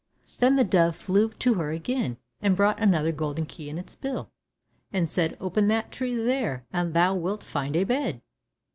[0.39, 4.31] Then the dove flew to her again, and brought another golden key in its bill,
[4.91, 8.23] and said, "Open that tree there, and thou willt find a bed."